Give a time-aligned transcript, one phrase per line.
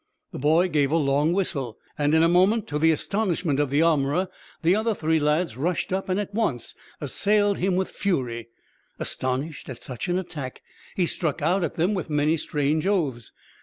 [0.31, 3.83] The boy gave a long whistle, and in a moment, to the astonishment of the
[3.83, 4.29] armorer,
[4.63, 8.49] the other three lads rushed up, and at once assailed him with fury.
[8.97, 10.63] Astonished at such an attack,
[10.95, 13.31] he struck out at them with many strange oaths.